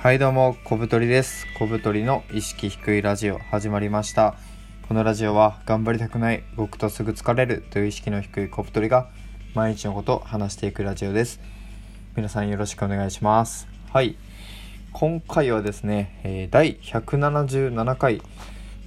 [0.00, 1.48] はいどうも、小太りです。
[1.58, 4.36] 小太りの意識低いラジオ始まりました。
[4.86, 9.08] このラジオは頑張りたくない、僕とすぐ疲れるという意識の低い小太りが
[9.54, 11.40] 毎日のことを話していくラジオです。
[12.14, 13.66] 皆さんよろしくお願いします。
[13.92, 14.16] はい。
[14.92, 18.22] 今回はですね、え第177回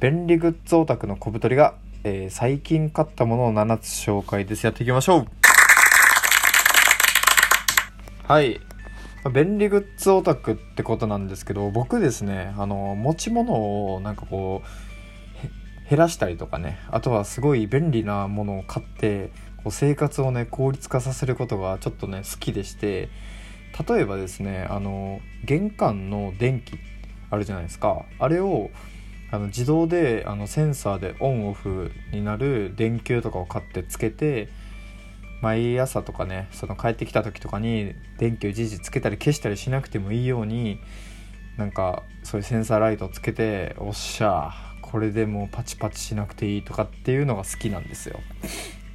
[0.00, 4.66] 便利グッズオタクの小太りが、えー最近買ったものを7つ紹介です。
[4.66, 5.26] やっていきましょう
[8.24, 8.60] はい。
[9.30, 23.08] 便利グッズオタクってことなんですけど、僕ですね、あの、持ち物をなんかこう、減らしたりとかね、あとはすごい便利なものを買って、こう生活をね、効率化させることがちょっとね、好きでして、
[23.88, 26.78] 例えばですね、あの、玄関の電気
[27.30, 28.04] あるじゃないですか。
[28.18, 28.70] あれを、
[29.30, 34.48] あの自動であのセンサーでオンオフになる電球とかを買ってつけて
[35.42, 40.80] 毎朝とかねその帰ってきた時とかに電気を一時つけたり消したりしなくてもいいように
[41.56, 48.20] なんかそういうセンサーライトをつけておっしゃこれでもうパチパチしなくていいとかっていうのが好きなんですよ。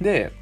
[0.00, 0.32] で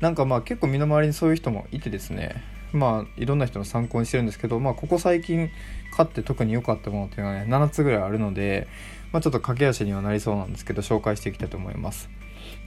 [0.00, 2.42] なんかまあ結構身の回りにそういう人もいてですね。
[2.72, 5.50] まあいろんな人の参考にしてるんですけどまあここ最近
[5.96, 8.68] 買って特に良かったものっていうのはね7つぐらいあるので
[9.10, 12.10] まあちょっと駆け足にはなりそうなんですけど紹介していきたいと思います。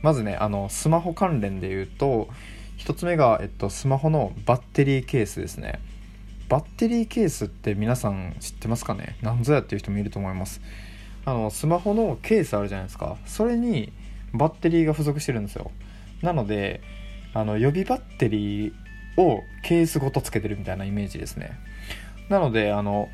[0.02, 2.30] まずねあのスマホ関連で言うと
[2.80, 5.80] 1つ目が、えっと、スマホのバッテリーケースですね。
[6.50, 9.16] バッテリーケースって皆さん知ってますかね？
[9.22, 10.62] 何ぞやっていう人もいると思います。
[11.24, 13.18] あのスマホのケースあるじゃないですか。
[13.26, 13.94] それに
[14.34, 15.72] バッテリーが付属してるんですよ。
[16.22, 16.82] なので
[17.34, 18.74] あの予備バッテリー
[19.18, 21.52] をケースごとつけてるみたいなイメージですね。
[22.30, 23.10] なのであの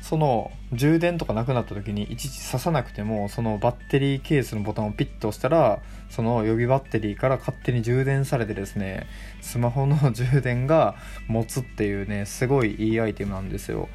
[0.00, 9.06] その充電とかなくなった時にいちいち刺さなくてもそのバッテリーケースのボタンをピッと押したらその予備バッテリーから勝手に充電されてですね
[9.40, 10.96] スマホの充電が
[11.28, 13.88] 持つっていうねすごいいいアイテムなんですよ。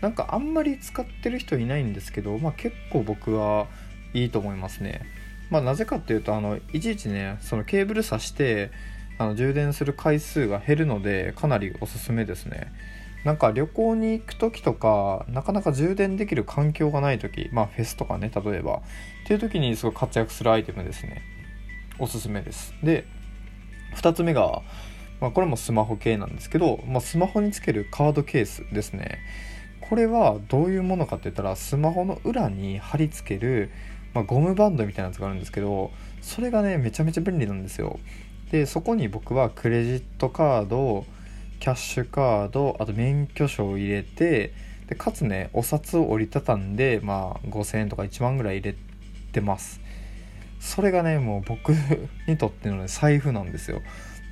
[0.00, 3.66] なんかあんまり使ってる人いないんですけど、まあ、結構僕は
[4.14, 5.02] いいと思いますね。
[5.50, 8.70] まあなぜかっていうとあのいちいちねそのケーブル挿して
[9.18, 12.72] あの充電する回数が減るのでかなりおすすめですね。
[13.24, 18.82] なんか旅行に行く時とかなかなか充電できる環境がない時まあフェスとかね例えば。
[19.24, 21.22] っていう時にすごい活躍するアイテムですね。
[21.98, 22.74] おすすめです。
[22.82, 23.04] で
[23.94, 24.62] 2つ目が、
[25.20, 29.18] まあ、これもスマホ系なんですけど、まあ、スマホにつけるカードケースですね。
[29.80, 33.70] これはどういうものかって言ったらスマホの裏に貼り付ける、
[34.14, 37.98] まあ、ゴムバンドみたいなやつがあるんですけどそれがねめちゃめちゃ便利なんですよ。
[38.50, 41.04] でそこに僕はクレジットカード
[41.60, 44.52] キャッシュカードあと免許証を入れて
[44.88, 48.76] でかつねお札を折りたたんで、まあ、5000円とか1万ぐらい入れ
[49.32, 49.80] てます。
[50.58, 51.72] それがねもう僕
[52.26, 53.82] にとっての、ね、財布なんですよ。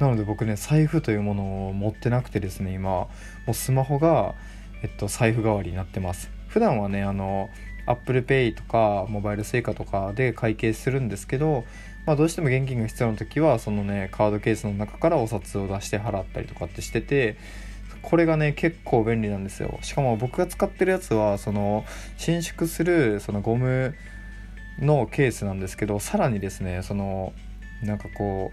[0.01, 3.09] なので僕ね財布というものを持ってなくてですね今も
[3.49, 4.35] うスマホが、
[4.83, 6.31] えっと、財布代わりになってます。
[6.49, 7.51] 普段はねあの
[7.87, 11.65] ApplePay とかモバイル Suica とかで会計するんですけど、
[12.07, 17.37] まあ、どうしても現金が必要な時はそのねカードケースの中からお札を出して払ったりとかってしてて
[18.03, 19.79] これがね結構便利なんですよ。
[19.83, 21.85] しかも僕が使ってるやつはその
[22.17, 23.95] 伸縮するそのゴム
[24.79, 27.33] のケースなんですけどさらにですねその
[27.83, 28.53] なんかこ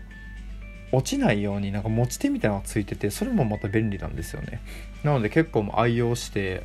[0.91, 4.61] う落ちないようになんか持ち手みたいなのがついててそれもまた便利なんですよね。
[5.03, 6.63] なので結構愛用して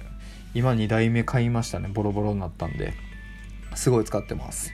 [0.55, 1.89] 今2台目買いましたね。
[1.93, 2.93] ボロボロになったんで。
[3.75, 4.73] すごい使ってます。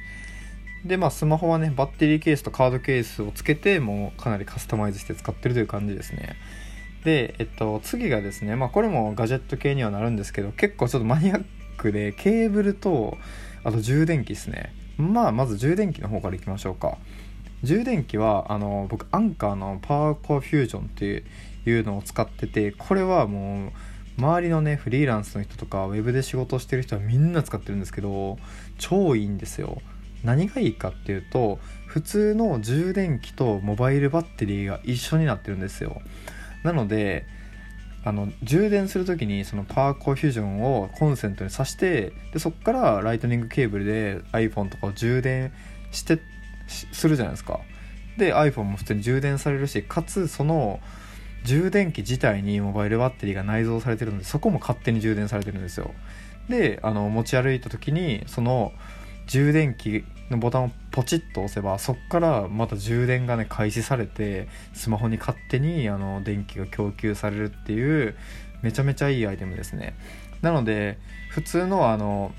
[0.87, 6.37] でまあスマホはねバッテリーケースとカードケースをつけてもうかなりカスタマイズして使ってるという感じですね。
[7.05, 11.45] でえっと次がですねまあこれもガジェット系にはなるんですけど結構ちょっとマニアッ
[11.77, 13.17] クでケーブルと
[13.65, 14.73] あと充電器ですね。
[14.97, 16.99] まあまず充電器の方からいきましょうか。
[17.63, 21.25] 充電器はあの僕アンカーのパワーコアフュージョンって
[21.69, 23.73] いうのを使っててこれはもう
[24.19, 28.39] 周りのねフリーランスの人とかウェブで仕事してる人はみんな使ってるんですけど
[28.79, 29.81] 超いいんですよ。
[30.27, 36.03] 何がいいかっていうと普通の充電器とモバイルバッテリーが一緒になってるんですよ。
[36.65, 37.27] なので
[38.05, 45.53] あの充電する時にそのパーコフュージョンをコンセントに挿してでそこからライトニングケーブルで iPhone とかを充電
[45.91, 46.19] して
[46.93, 47.61] するじゃないですか。
[48.19, 50.81] で iPhone も普通に充電されるしかつその
[51.45, 55.93] 充電器自体にモバイルバッテリーが内蔵されてるのでそこも勝手に充電されてるんですよ。
[56.49, 58.73] であの持ち歩いた時にその
[59.27, 68.17] 充電器のボタンをポチッと押せばそこからまた充電がね開始されてスマホに勝手にあの電気が供給されるっていう
[68.63, 69.95] めちゃめちゃいいアイテムですね。
[70.43, 70.99] なので
[71.31, 72.33] 普通のあの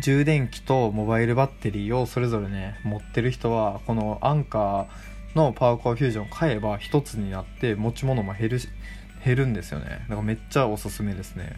[0.00, 8.60] 充電器とモバイルバッテリーをそれぞれね持ってる人はこのアンカーのパワーコアフュージョン買えば一つになって持ち物も減る
[9.24, 9.86] 減るんですよね。
[10.08, 11.56] だからめっちゃおすすめですね。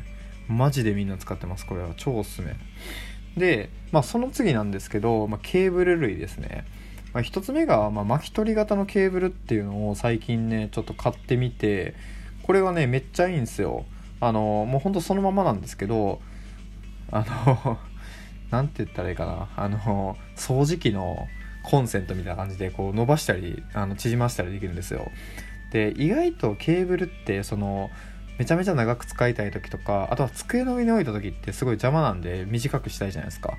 [0.48, 1.90] マジでみんな使ってますこれは。
[1.96, 2.54] 超おすすめ。
[3.36, 6.64] で、まあ、その次なんですけど、まあ、ケーブル類ですね、
[7.12, 11.94] まあ、1つ目が、まあ、巻き取り型のケーブルっていうのを最近ねちょっと買ってみて
[12.42, 13.84] これがねめっちゃいいんですよ。
[14.20, 16.20] あのもうほんとそのままなんですけど
[17.10, 17.24] あ
[17.56, 17.78] の
[18.50, 19.48] 何て言ったらいいかな。
[19.56, 21.28] あの掃除機の
[21.62, 25.10] コンセントみたいな感じでこう伸ばしたりあの縮ましたりできるんですよ。
[25.72, 27.90] で意外とケーブルってその
[28.40, 33.58] めちゃめちゃ長く使いたい時とかあとは机の上に置いた時ってすごい邪魔なんで短くしたいじゃないですか。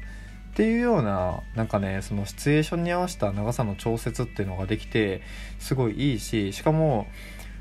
[0.53, 5.21] っていうようななんかねそのシチュエーションに合わせた長さの調節っていうのができて
[5.59, 7.05] すごいいいししかも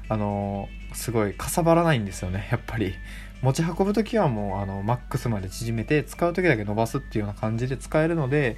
[0.09, 2.95] あのすごいかさばらないんですよねやっぱり。
[3.43, 8.57] 持ち運ぶ時はもうあのマックスまで縮めて使う時だけ伸ばすっていうような感じで使えるので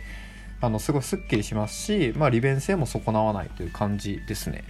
[0.60, 4.62] あのすごいすっきりしますし、まあ、利便性も損なわないという感じですね。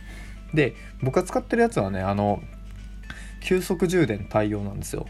[0.54, 2.42] で僕が使ってるやつはねあの
[3.44, 5.06] 急速充電対応なんですよ。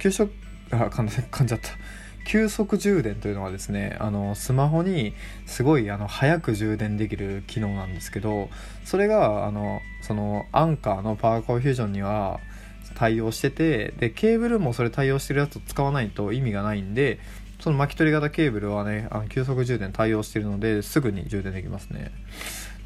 [0.00, 0.32] 急速
[0.70, 1.70] あ噛ん噛んじゃった。
[2.26, 5.14] 急速充電というのはですねあのスマホに
[5.46, 8.50] すごいあの早く充電できる機能なんですけど
[8.84, 12.40] それがあのそのアンカーのパワーコンフュージョンには
[12.96, 17.20] 対応しててでケーブルもそれ対応してるやつを使わないと意味がないんで
[17.60, 22.10] その巻き取り型ケーブルはねあの急速充電対応してるのですぐに充電できますね。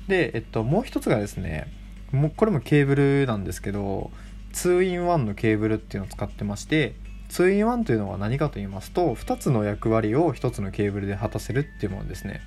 [0.07, 1.73] で、えっと、もう一つがですね
[2.13, 4.11] もうこれもケーブルなんですけど
[4.53, 6.95] 2in1 のケーブルっていうのを使ってまして
[7.29, 12.41] 2in1 というのは何かと言いますと2つの役割を1つのケーブルで果たせるっていうものですね。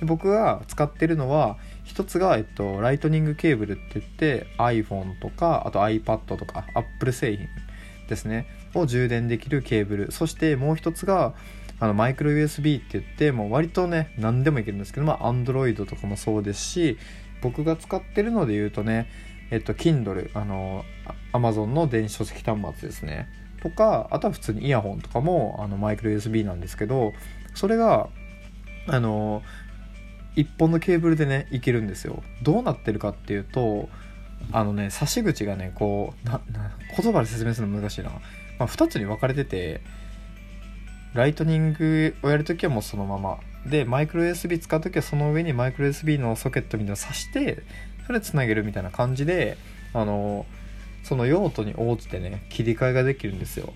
[0.00, 7.48] で僕が使ってるのは1つが、えっと、ライトニングケーブルって言って iPhone とかあと iPad とか Apple 製品
[8.08, 8.46] ですね。
[8.74, 10.12] を充電できるケーブル。
[10.12, 11.34] そしてもう1つが
[11.80, 16.98] あのマイクロ USB って言ってもう割とね何でもいけるんですけどまあ Android とかもそうですし
[17.42, 19.08] 僕が使ってるので言うとね
[19.50, 20.84] えっと Kindle あの
[21.34, 23.28] Amazon の電子書籍端末ですね。
[23.60, 27.14] とかあとは普通にイヤホンとかもあのマイクロ USB なんですけど
[27.54, 28.08] それが
[28.86, 29.42] あの
[30.36, 32.22] 1本のケーブルでねいけるんですよ。
[32.42, 33.88] どうなってるかっていうと
[34.52, 36.40] あのね差し口がねこうな
[36.96, 38.18] 言葉で説明するの難しいな、ま
[38.60, 39.80] あ、2つに分かれてて
[41.14, 43.38] ライトニングをやるときはもうそのまま。
[43.66, 47.62] でマイクロ USB 使う時はその上にマイクロ USB のソケットみたいなの挿して
[48.06, 49.56] それつなげるみたいな感じで
[49.94, 50.44] あの
[51.04, 53.72] その用途に応じてね切り替えができるんですよ。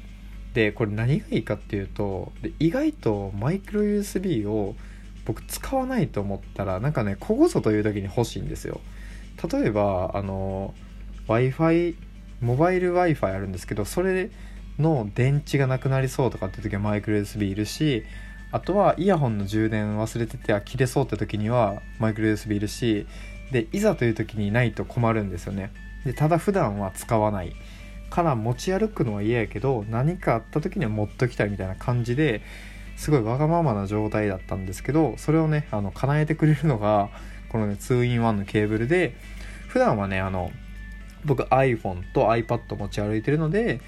[0.55, 4.75] でこれ何がいいかっていうとで意外とマイクロ USB を
[5.25, 8.81] 僕使わないと思ったらなんかねここぞという時に欲しいんですよ。
[9.53, 10.75] 例えばあの
[11.29, 11.95] w i f i
[12.41, 14.31] モバイル w i f i あるんですけどそれ
[14.79, 18.05] の電池がなくなりそうとかって時はマイクロ USB いるし
[18.51, 23.07] あとはイヤホンの充電忘れてて切れそうって時にはマイクロ USB いるし
[23.53, 25.71] でいざという時にないと困るんですよね。
[26.05, 27.55] でただ普段は使わない
[28.11, 32.43] から持ち歩くのは嫌やけど何かあった時には持っときたいみたいな感じで
[32.97, 37.11] すごいわがままな状態だったんですけどそれをねあの叶えてくれるのが
[37.49, 39.15] このね 2in1 のケーブルで
[39.69, 40.51] 普段はねあの
[41.25, 43.81] 僕 iPhone と iPad 持ち歩いてるので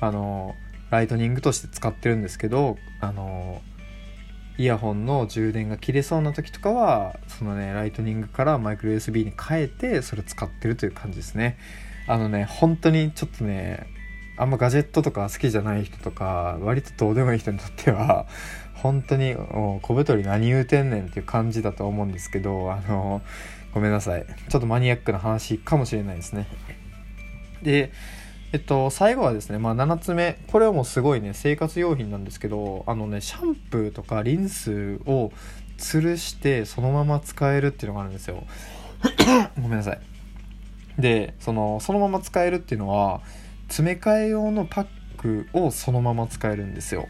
[0.00, 0.54] あの
[0.90, 3.60] ライトニングとして使ってるんですけどあの
[4.56, 11.58] イヤホンの充電が切れそうな時とかはそのねライトニングからマイクロ USB に変えてそれ使ってるという感じですね。
[12.06, 13.86] あのね本当にちょっとね
[14.36, 18.26] あんまガジェットとか好きじゃない人とか割とどうでもいい人にとっては
[18.74, 23.22] 本当に小太り何言うてんねんっていう感じだと思うんですけどあの
[23.72, 24.26] ごめんなさい。
[24.48, 26.46] ちょっとマニアックな話かもしれないですね。
[27.62, 27.90] で
[28.52, 30.38] えっと、最後はですね、まあ、7つ目。
[30.46, 35.32] これはもうすごいね生活用品なんですけどあのねシャンプーとかリンスを
[35.78, 38.44] 吊るしてそのまま使えるっていうのがあるんですよ。
[39.60, 40.00] ごめんなさい。
[40.98, 43.20] でそのそのまま使えるっていうのは
[43.68, 44.86] 詰め替え用のパッ
[45.18, 47.08] クをそのまま使えるんですよ。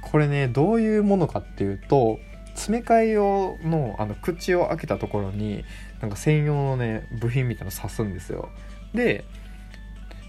[0.00, 2.18] これねどういうものかっていうと
[2.54, 5.64] 詰め替え用のあの口を開けたところに
[6.00, 8.48] なんか専用のね部品みたいなの刺すんですよ。
[8.94, 9.24] で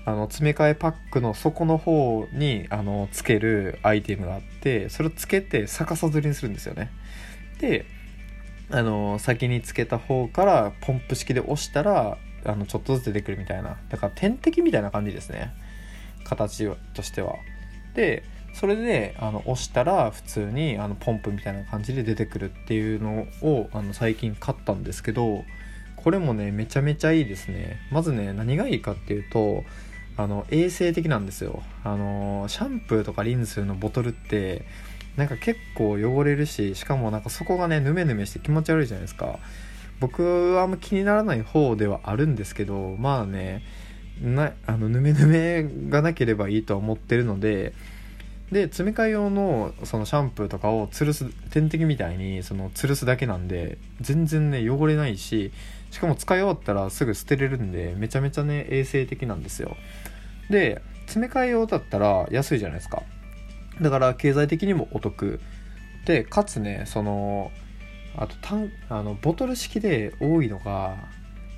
[0.06, 6.92] あの詰め替えパックの底の方にあのつけるアイテムがあってそれをつけて逆さずりにするんですよね。
[7.60, 7.86] で
[8.70, 13.78] あの先につけた方からポンプ式で押したらあのちょっとずつ出てくるみたいな。
[13.90, 15.54] だから点滴みたいな感じですね。
[16.26, 17.36] 形としては。
[17.94, 25.44] でそれであの押したら普通にあのポンプみたいな感じで出てくるっていうのをあの最近買ったんですけど
[25.96, 27.80] これもねめちゃめちゃいいですね。
[27.92, 29.64] まずね何がいいかっていうと
[30.15, 31.63] あの衛生的なんですよ。
[31.84, 34.65] あのシャンプーとかリンスのボトルって
[35.17, 39.39] なんか結構汚れるししかもなんかそこがねヌメヌメして気持ち悪いじゃないですか。
[40.00, 43.63] 僕はあんま気にならない方ではあるんですけどまあね
[44.22, 47.74] なあのヌメヌメがなければいいとは思ってるので
[48.51, 55.51] で詰め替え用のそのシャンプーとかを吊るす点滴みたいにその吊るすだけなんで全然ね汚れないし
[55.94, 59.78] しかも使い終わったらすぐ捨てれるんでめちゃめちゃね衛生的なんですよ。
[60.50, 63.04] で詰め替え用だったら安いじゃないですか。
[63.80, 65.40] だから経済的にもお得。
[66.08, 67.52] でかつねその
[68.18, 70.98] あとタンあのボトル式で多いのが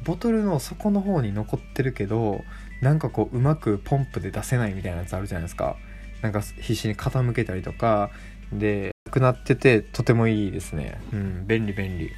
[0.03, 2.43] ボトルの底の方に残ってるけど
[2.81, 5.77] なんかこううまくポンプで出せないみたいなやつあるじゃないですか。
[6.21, 8.11] なんか必死に傾けたりとか。
[8.51, 10.99] でなくなっててとてもいいですね。
[11.13, 12.11] うん便利便利。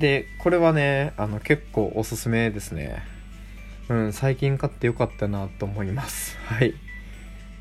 [0.00, 3.02] でこれはねあの結構おすすめですね。
[3.90, 6.38] うん最近買ってよかったなと思います。
[6.48, 6.74] はい。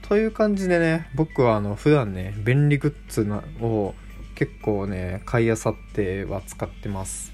[0.08, 3.30] という感じでね僕はあの普段ね便利グッズ
[3.62, 3.94] を
[4.36, 7.34] 結構ね買いあさっては使ってます。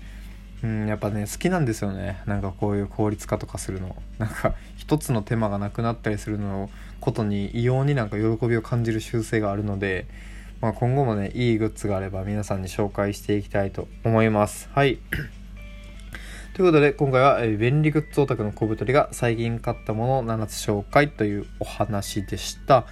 [0.64, 2.24] うんやっぱね好きなんですよね。
[2.26, 3.96] なんかこういう効率化とかするの。
[4.18, 10.08] なんか一つの手間がなくなったりするのことに異様になんか喜びを感じる習性があるので、
[10.62, 14.70] まあ、今後もねいいグッズがあれば皆さんに紹介していきたいと思います。
[14.74, 15.00] はい。
[16.54, 22.86] ということで今回は、便利グッズオタクの小太りが最近買ったものを7つ紹介というお話でした、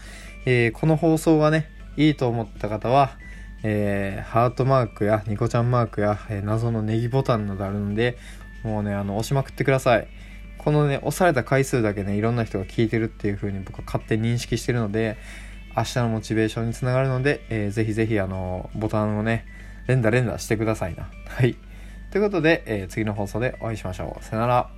[0.45, 3.17] えー、この放送がねいいと思った方は
[3.65, 8.17] えー、ハートマークやニコちゃんマークや、えー、謎のネギボタンなどあるんで、
[8.61, 10.07] もうね、あの、押しまくってください。
[10.57, 15.17] このね、押された回数だけね、いろんな人が聞いてるっていう風に僕は勝手に認識してるので、
[15.75, 19.45] 明日のモチベーションにつながるので、えー、ぜひぜひあの、ボタンをね、
[19.87, 21.09] 連打連打してくださいな。
[21.27, 21.55] はい。
[22.11, 24.23] ということで、えー、次の放送でお会いしましょう。
[24.23, 24.69] さよなら。